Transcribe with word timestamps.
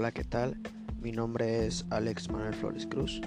Hola, 0.00 0.12
¿qué 0.12 0.24
tal? 0.24 0.56
Mi 0.98 1.12
nombre 1.12 1.66
es 1.66 1.84
Alex 1.90 2.30
Manuel 2.30 2.54
Flores 2.54 2.86
Cruz 2.86 3.20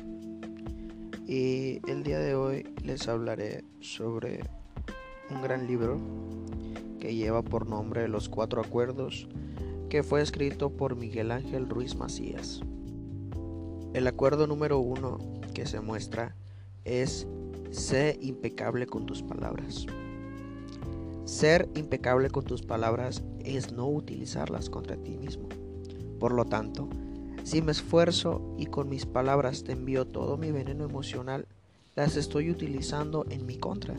y 1.27 1.79
el 1.87 2.01
día 2.01 2.17
de 2.17 2.33
hoy 2.33 2.65
les 2.83 3.07
hablaré 3.07 3.63
sobre 3.79 4.39
un 5.29 5.43
gran 5.43 5.67
libro 5.67 5.99
que 6.99 7.13
lleva 7.13 7.43
por 7.43 7.69
nombre 7.69 8.07
Los 8.07 8.27
Cuatro 8.27 8.59
Acuerdos 8.59 9.27
que 9.87 10.01
fue 10.01 10.23
escrito 10.23 10.71
por 10.71 10.95
Miguel 10.95 11.29
Ángel 11.29 11.69
Ruiz 11.69 11.95
Macías. 11.95 12.61
El 13.93 14.07
acuerdo 14.07 14.47
número 14.47 14.79
uno 14.79 15.19
que 15.53 15.67
se 15.67 15.79
muestra 15.79 16.35
es 16.85 17.27
sé 17.69 18.17
impecable 18.19 18.87
con 18.87 19.05
tus 19.05 19.21
palabras. 19.21 19.85
Ser 21.25 21.69
impecable 21.75 22.31
con 22.31 22.45
tus 22.45 22.63
palabras 22.63 23.21
es 23.41 23.71
no 23.71 23.87
utilizarlas 23.87 24.71
contra 24.71 24.97
ti 24.97 25.17
mismo. 25.17 25.49
Por 26.23 26.31
lo 26.31 26.45
tanto, 26.45 26.87
si 27.43 27.61
me 27.61 27.73
esfuerzo 27.73 28.55
y 28.57 28.67
con 28.67 28.87
mis 28.87 29.05
palabras 29.05 29.65
te 29.65 29.73
envío 29.73 30.07
todo 30.07 30.37
mi 30.37 30.53
veneno 30.53 30.85
emocional, 30.85 31.45
las 31.97 32.15
estoy 32.15 32.49
utilizando 32.49 33.25
en 33.29 33.45
mi 33.45 33.57
contra. 33.57 33.93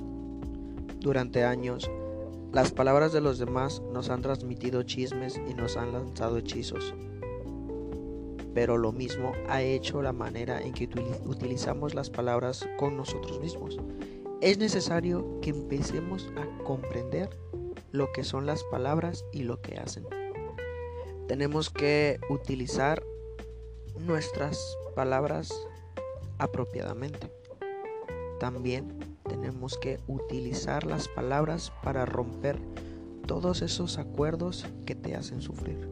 Durante 1.01 1.45
años, 1.45 1.91
las 2.51 2.73
palabras 2.73 3.13
de 3.13 3.21
los 3.21 3.39
demás 3.39 3.83
nos 3.93 4.09
han 4.09 4.23
transmitido 4.23 4.85
chismes 4.85 5.39
y 5.51 5.53
nos 5.53 5.77
han 5.77 5.93
lanzado 5.93 6.39
hechizos. 6.39 6.95
Pero 8.55 8.79
lo 8.79 8.91
mismo 8.91 9.33
ha 9.51 9.61
hecho 9.61 10.01
la 10.01 10.15
manera 10.15 10.63
en 10.63 10.73
que 10.73 10.89
utilizamos 11.27 11.95
las 11.95 12.09
palabras 12.09 12.67
con 12.79 12.97
nosotros 12.97 13.39
mismos 13.39 13.77
es 14.41 14.57
necesario 14.57 15.41
que 15.43 15.51
empecemos 15.51 16.33
a 16.39 16.65
comprender 16.65 17.29
lo 17.93 18.11
que 18.13 18.25
son 18.25 18.47
las 18.47 18.65
palabras 18.65 19.27
y 19.31 19.43
lo 19.43 19.61
que 19.61 19.77
hacen. 19.77 20.07
Tenemos 21.29 21.71
que 21.71 22.21
utilizar 22.29 23.03
nuestras 23.99 24.77
palabras 24.95 25.53
apropiadamente. 26.39 27.31
También 28.41 29.17
tenemos 29.29 29.79
que 29.79 30.01
utilizar 30.07 30.85
las 30.85 31.09
palabras 31.09 31.73
para 31.83 32.05
romper 32.05 32.59
todos 33.27 33.63
esos 33.63 33.99
acuerdos 33.99 34.67
que 34.85 34.95
te 34.95 35.15
hacen 35.15 35.41
sufrir. 35.41 35.89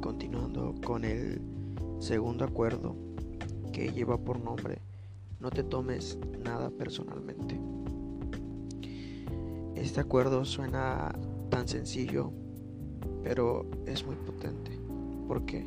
Continuando 0.00 0.74
con 0.84 1.04
el 1.04 1.42
segundo 1.98 2.44
acuerdo 2.44 2.96
que 3.72 3.92
lleva 3.92 4.16
por 4.18 4.40
nombre 4.40 4.80
no 5.40 5.50
te 5.50 5.62
tomes 5.62 6.18
nada 6.42 6.70
personalmente. 6.70 7.58
Este 9.76 10.00
acuerdo 10.00 10.44
suena 10.44 11.14
tan 11.50 11.68
sencillo, 11.68 12.32
pero 13.28 13.66
es 13.84 14.06
muy 14.06 14.16
potente. 14.16 14.70
¿Por 15.26 15.44
qué? 15.44 15.66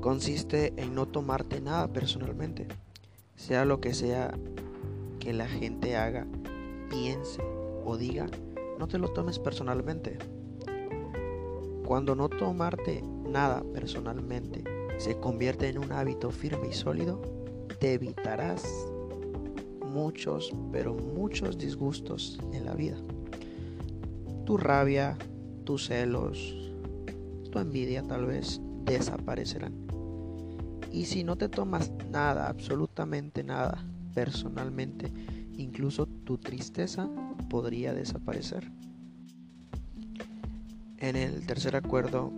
Consiste 0.00 0.72
en 0.78 0.94
no 0.94 1.06
tomarte 1.06 1.60
nada 1.60 1.92
personalmente, 1.92 2.66
sea 3.36 3.66
lo 3.66 3.82
que 3.82 3.92
sea 3.92 4.32
que 5.18 5.34
la 5.34 5.46
gente 5.46 5.96
haga, 5.96 6.26
piense 6.88 7.42
o 7.84 7.98
diga, 7.98 8.26
no 8.78 8.88
te 8.88 8.96
lo 8.96 9.08
tomes 9.08 9.38
personalmente. 9.38 10.16
Cuando 11.84 12.14
no 12.14 12.30
tomarte 12.30 13.02
nada 13.28 13.62
personalmente 13.74 14.64
se 14.96 15.20
convierte 15.20 15.68
en 15.68 15.76
un 15.76 15.92
hábito 15.92 16.30
firme 16.30 16.68
y 16.68 16.72
sólido, 16.72 17.20
te 17.80 17.92
evitarás 17.92 18.64
muchos, 19.84 20.54
pero 20.72 20.94
muchos 20.94 21.58
disgustos 21.58 22.40
en 22.54 22.64
la 22.64 22.72
vida. 22.72 22.96
Tu 24.46 24.56
rabia, 24.56 25.18
tus 25.70 25.86
celos, 25.86 26.52
tu 27.52 27.60
envidia 27.60 28.02
tal 28.02 28.26
vez 28.26 28.60
desaparecerán. 28.84 29.72
Y 30.90 31.04
si 31.04 31.22
no 31.22 31.36
te 31.36 31.48
tomas 31.48 31.92
nada, 32.10 32.48
absolutamente 32.48 33.44
nada, 33.44 33.86
personalmente, 34.12 35.12
incluso 35.56 36.06
tu 36.06 36.38
tristeza 36.38 37.08
podría 37.48 37.94
desaparecer. 37.94 38.68
En 40.98 41.14
el 41.14 41.46
tercer 41.46 41.76
acuerdo 41.76 42.32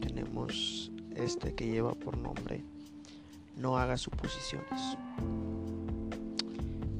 tenemos 0.00 0.90
este 1.14 1.54
que 1.54 1.68
lleva 1.68 1.92
por 1.92 2.16
nombre 2.16 2.64
no 3.54 3.76
haga 3.76 3.98
suposiciones. 3.98 4.96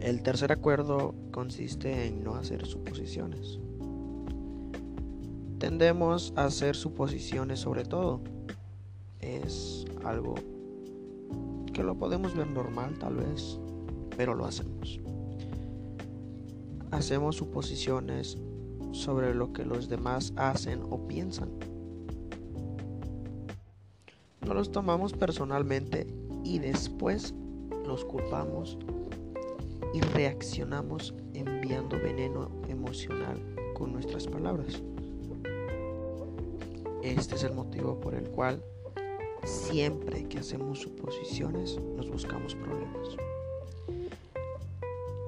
El 0.00 0.22
tercer 0.22 0.52
acuerdo 0.52 1.14
consiste 1.30 2.08
en 2.08 2.22
no 2.22 2.34
hacer 2.34 2.66
suposiciones. 2.66 3.58
Tendemos 5.64 6.34
a 6.36 6.44
hacer 6.44 6.76
suposiciones 6.76 7.60
sobre 7.60 7.86
todo. 7.86 8.20
Es 9.22 9.86
algo 10.04 10.34
que 11.72 11.82
lo 11.82 11.96
podemos 11.96 12.36
ver 12.36 12.48
normal 12.48 12.98
tal 12.98 13.16
vez, 13.16 13.58
pero 14.14 14.34
lo 14.34 14.44
hacemos. 14.44 15.00
Hacemos 16.90 17.36
suposiciones 17.36 18.36
sobre 18.92 19.34
lo 19.34 19.54
que 19.54 19.64
los 19.64 19.88
demás 19.88 20.34
hacen 20.36 20.82
o 20.90 21.08
piensan. 21.08 21.48
No 24.46 24.52
los 24.52 24.70
tomamos 24.70 25.14
personalmente 25.14 26.06
y 26.44 26.58
después 26.58 27.32
los 27.86 28.04
culpamos 28.04 28.76
y 29.94 30.02
reaccionamos 30.02 31.14
enviando 31.32 31.98
veneno 31.98 32.50
emocional 32.68 33.42
con 33.72 33.94
nuestras 33.94 34.26
palabras. 34.26 34.82
Este 37.04 37.34
es 37.34 37.44
el 37.44 37.52
motivo 37.52 38.00
por 38.00 38.14
el 38.14 38.30
cual 38.30 38.64
siempre 39.44 40.26
que 40.26 40.38
hacemos 40.38 40.78
suposiciones 40.78 41.78
nos 41.78 42.08
buscamos 42.08 42.54
problemas. 42.54 43.08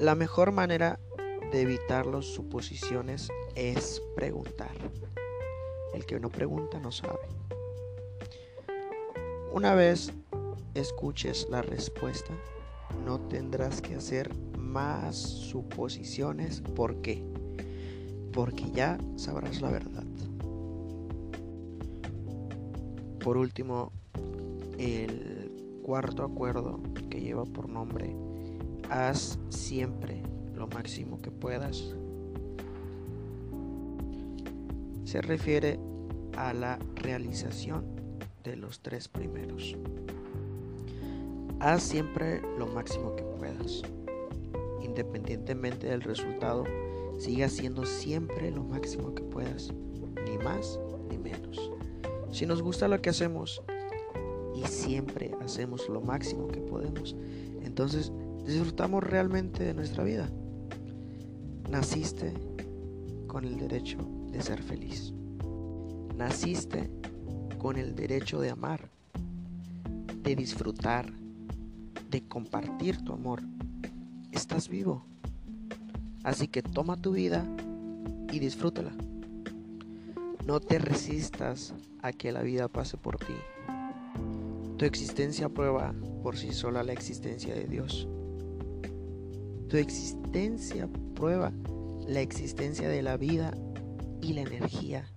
La 0.01 0.15
mejor 0.15 0.53
manera 0.53 0.99
de 1.53 1.61
evitar 1.61 2.07
las 2.07 2.25
suposiciones 2.25 3.29
es 3.55 4.03
preguntar. 4.15 4.73
El 5.93 6.07
que 6.07 6.19
no 6.19 6.31
pregunta 6.31 6.81
no 6.81 6.91
sabe. 6.91 7.21
Una 9.53 9.75
vez 9.75 10.15
escuches 10.73 11.47
la 11.51 11.61
respuesta, 11.61 12.33
no 13.05 13.21
tendrás 13.21 13.83
que 13.83 13.97
hacer 13.97 14.35
más 14.57 15.15
suposiciones. 15.19 16.63
¿Por 16.63 17.03
qué? 17.03 17.23
Porque 18.33 18.65
ya 18.71 18.97
sabrás 19.17 19.61
la 19.61 19.71
verdad. 19.71 20.06
Por 23.27 23.39
último, 23.39 23.91
el 24.79 25.51
cuarto 25.83 26.23
acuerdo 26.23 26.79
que 27.11 27.21
lleva 27.21 27.43
por 27.43 27.69
nombre, 27.69 28.15
haz 28.89 29.41
siempre 29.49 30.23
lo 30.55 30.69
máximo 30.69 31.21
que 31.21 31.33
puedas. 31.33 31.93
Se 35.03 35.21
refiere 35.23 35.81
a 36.37 36.55
la 36.55 36.79
realización 36.95 37.85
de 38.45 38.55
los 38.55 38.79
tres 38.79 39.09
primeros. 39.09 39.77
Haz 41.59 41.83
siempre 41.83 42.41
lo 42.57 42.69
máximo 42.69 43.17
que 43.17 43.25
puedas. 43.25 43.83
Independientemente 44.85 45.89
del 45.89 46.03
resultado, 46.03 46.63
sigue 47.19 47.43
haciendo 47.43 47.87
siempre 47.87 48.53
lo 48.53 48.63
máximo 48.63 49.17
que 49.17 49.25
puedas, 49.25 49.73
ni 50.25 50.39
más 50.39 50.79
ni 51.11 51.19
menos. 51.19 51.76
Si 52.37 52.45
nos 52.45 52.61
gusta 52.61 52.87
lo 52.87 53.01
que 53.01 53.09
hacemos 53.09 53.63
y 54.55 54.67
siempre 54.67 55.35
hacemos 55.41 55.89
lo 55.89 56.03
máximo 56.03 56.49
que 56.49 56.61
podemos, 56.61 57.17
entonces 57.63 58.13
disfrutamos 58.45 59.03
realmente 59.03 59.65
de 59.65 59.73
nuestra 59.73 60.05
vida. 60.05 60.29
Naciste 61.71 62.35
con 63.27 63.47
el 63.47 63.57
derecho 63.57 63.97
de 64.33 64.43
ser 64.43 64.63
feliz. 64.63 65.15
Naciste 66.15 66.91
con 67.57 67.79
el 67.79 67.95
derecho 67.95 68.39
de 68.39 68.51
amar, 68.51 68.91
de 70.23 70.37
disfrutar, 70.37 71.11
de 72.11 72.29
compartir 72.29 73.03
tu 73.03 73.15
amor. 73.15 73.41
Estás 74.31 74.69
vivo. 74.69 75.07
Así 76.23 76.49
que 76.49 76.61
toma 76.61 76.99
tu 76.99 77.13
vida 77.13 77.47
y 78.31 78.41
disfrútala. 78.41 78.93
No 80.47 80.61
te 80.61 80.79
resistas 80.79 81.73
a 82.07 82.13
que 82.13 82.31
la 82.31 82.43
vida 82.43 82.69
pase 82.69 82.97
por 82.97 83.19
ti. 83.19 83.35
Tu 84.77 84.85
existencia 84.85 85.49
prueba 85.49 85.93
por 86.23 86.37
sí 86.37 86.53
sola 86.53 86.85
la 86.85 86.93
existencia 86.93 87.53
de 87.53 87.65
Dios. 87.65 88.07
Tu 89.69 89.77
existencia 89.77 90.89
prueba 91.17 91.53
la 92.07 92.21
existencia 92.21 92.89
de 92.89 93.03
la 93.03 93.17
vida 93.17 93.53
y 94.23 94.35
la 94.35 94.43
energía. 94.43 95.11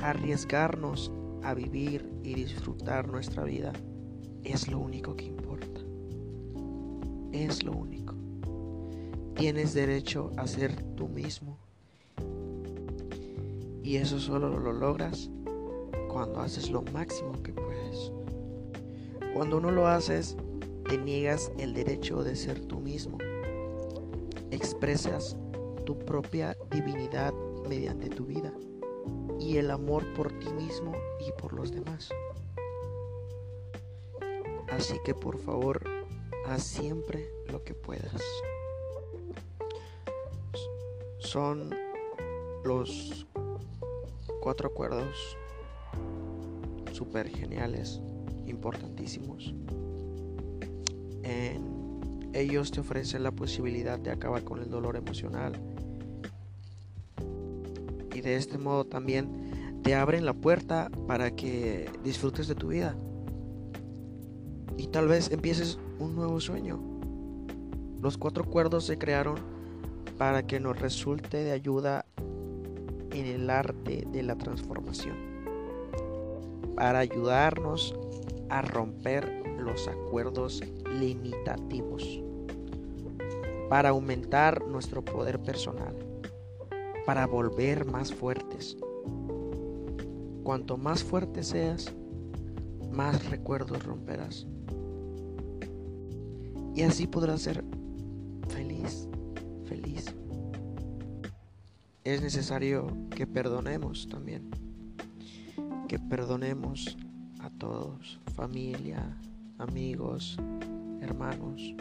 Arriesgarnos 0.00 1.12
a 1.42 1.52
vivir 1.52 2.10
y 2.22 2.34
disfrutar 2.34 3.08
nuestra 3.08 3.44
vida 3.44 3.74
es 4.44 4.68
lo 4.68 4.78
único 4.78 5.14
que 5.14 5.26
importa. 5.26 5.80
Es 7.32 7.62
lo 7.62 7.72
único. 7.72 8.14
Tienes 9.34 9.74
derecho 9.74 10.30
a 10.38 10.46
ser 10.46 10.82
tú 10.94 11.08
mismo 11.08 11.58
Y 13.84 13.98
eso 13.98 14.18
solo 14.18 14.48
lo 14.48 14.72
logras 14.72 15.30
cuando 16.08 16.40
haces 16.40 16.70
lo 16.70 16.80
máximo 16.94 17.34
que 17.42 17.52
puedes. 17.52 18.10
Cuando 19.34 19.60
no 19.60 19.70
lo 19.70 19.86
haces, 19.86 20.38
te 20.88 20.96
niegas 20.96 21.52
el 21.58 21.74
derecho 21.74 22.24
de 22.24 22.34
ser 22.34 22.60
tú 22.60 22.80
mismo. 22.80 23.18
Expresas 24.50 25.36
tu 25.84 25.98
propia 25.98 26.56
divinidad 26.70 27.34
mediante 27.68 28.08
tu 28.08 28.24
vida 28.24 28.54
y 29.38 29.58
el 29.58 29.70
amor 29.70 30.02
por 30.14 30.32
ti 30.38 30.50
mismo 30.54 30.92
y 31.20 31.30
por 31.32 31.52
los 31.52 31.70
demás. 31.70 32.08
Así 34.70 34.98
que 35.04 35.14
por 35.14 35.36
favor, 35.36 35.84
haz 36.46 36.62
siempre 36.62 37.28
lo 37.52 37.62
que 37.62 37.74
puedas. 37.74 38.22
Son 41.18 41.70
los 42.64 43.26
cuatro 44.44 44.68
acuerdos 44.68 45.38
super 46.92 47.26
geniales, 47.30 48.02
importantísimos. 48.46 49.54
En 51.22 52.30
ellos 52.34 52.70
te 52.70 52.80
ofrecen 52.80 53.22
la 53.22 53.30
posibilidad 53.30 53.98
de 53.98 54.10
acabar 54.10 54.44
con 54.44 54.60
el 54.60 54.68
dolor 54.68 54.96
emocional. 54.96 55.54
Y 58.14 58.20
de 58.20 58.36
este 58.36 58.58
modo 58.58 58.84
también 58.84 59.80
te 59.82 59.94
abren 59.94 60.26
la 60.26 60.34
puerta 60.34 60.90
para 61.06 61.30
que 61.30 61.90
disfrutes 62.04 62.46
de 62.46 62.54
tu 62.54 62.68
vida. 62.68 62.94
Y 64.76 64.88
tal 64.88 65.08
vez 65.08 65.30
empieces 65.30 65.78
un 65.98 66.14
nuevo 66.14 66.38
sueño. 66.38 66.78
Los 68.02 68.18
cuatro 68.18 68.44
cuerdos 68.44 68.84
se 68.84 68.98
crearon 68.98 69.36
para 70.18 70.46
que 70.46 70.60
nos 70.60 70.78
resulte 70.78 71.38
de 71.38 71.52
ayuda 71.52 72.04
en 73.14 73.26
el 73.26 73.48
arte 73.48 74.04
de 74.12 74.22
la 74.22 74.36
transformación. 74.36 75.16
Para 76.76 76.98
ayudarnos 76.98 77.94
a 78.50 78.60
romper 78.60 79.42
los 79.58 79.88
acuerdos 79.88 80.62
limitativos 80.98 82.20
para 83.68 83.88
aumentar 83.90 84.64
nuestro 84.66 85.04
poder 85.04 85.40
personal, 85.40 85.94
para 87.06 87.26
volver 87.26 87.84
más 87.84 88.12
fuertes. 88.12 88.76
Cuanto 90.42 90.76
más 90.76 91.02
fuerte 91.02 91.42
seas, 91.42 91.92
más 92.92 93.28
recuerdos 93.30 93.82
romperás. 93.84 94.46
Y 96.74 96.82
así 96.82 97.06
podrás 97.06 97.42
ser 97.42 97.64
Es 102.04 102.20
necesario 102.20 102.86
que 103.16 103.26
perdonemos 103.26 104.06
también, 104.08 104.50
que 105.88 105.98
perdonemos 105.98 106.98
a 107.40 107.48
todos, 107.48 108.20
familia, 108.34 109.16
amigos, 109.56 110.36
hermanos. 111.00 111.74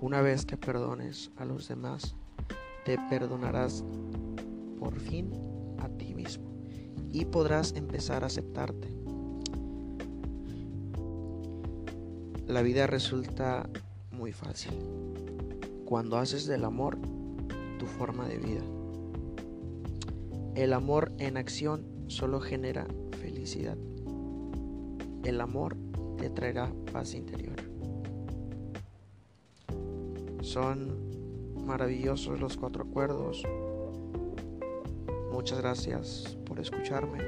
Una 0.00 0.20
vez 0.20 0.46
que 0.46 0.56
perdones 0.56 1.32
a 1.38 1.44
los 1.44 1.66
demás, 1.66 2.14
te 2.84 2.98
perdonarás 3.10 3.82
por 4.78 5.00
fin 5.00 5.32
a 5.80 5.88
ti 5.88 6.14
mismo 6.14 6.52
y 7.10 7.24
podrás 7.24 7.74
empezar 7.74 8.22
a 8.22 8.28
aceptarte. 8.28 8.94
La 12.46 12.62
vida 12.62 12.86
resulta 12.86 13.68
muy 14.12 14.30
fácil 14.32 14.72
cuando 15.84 16.16
haces 16.16 16.46
del 16.46 16.64
amor 16.64 16.96
tu 17.80 17.86
forma 17.86 18.28
de 18.28 18.36
vida. 18.36 18.60
El 20.54 20.74
amor 20.74 21.12
en 21.16 21.38
acción 21.38 21.86
solo 22.08 22.38
genera 22.38 22.86
felicidad. 23.22 23.78
El 25.24 25.40
amor 25.40 25.78
te 26.18 26.28
traerá 26.28 26.70
paz 26.92 27.14
interior. 27.14 27.56
Son 30.42 31.64
maravillosos 31.64 32.38
los 32.38 32.58
cuatro 32.58 32.84
acuerdos. 32.84 33.42
Muchas 35.32 35.58
gracias 35.60 36.36
por 36.44 36.60
escucharme. 36.60 37.20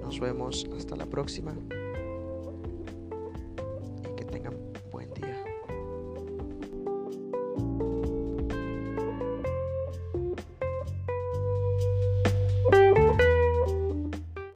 Nos 0.00 0.18
vemos 0.20 0.66
hasta 0.74 0.96
la 0.96 1.04
próxima. 1.04 1.54
Y 4.10 4.16
que 4.16 4.24
tengan 4.24 4.54
buen 4.90 5.12
día. 5.12 5.39